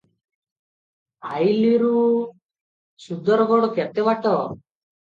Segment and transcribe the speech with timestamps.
[1.33, 1.93] ଆଇଁଲିରୁ
[3.07, 4.35] ସୁନ୍ଦରଗଡ଼ କେତେ ବାଟ?